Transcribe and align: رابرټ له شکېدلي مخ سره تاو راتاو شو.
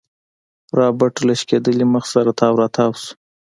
رابرټ 0.79 1.15
له 1.27 1.33
شکېدلي 1.39 1.85
مخ 1.93 2.03
سره 2.13 2.31
تاو 2.39 2.53
راتاو 2.61 2.91
شو. 3.01 3.11